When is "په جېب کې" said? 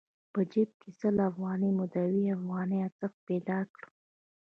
0.33-0.89